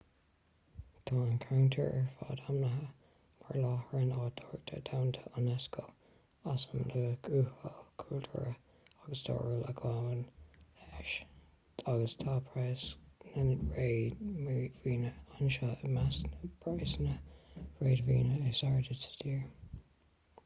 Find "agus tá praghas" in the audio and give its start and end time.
11.93-12.85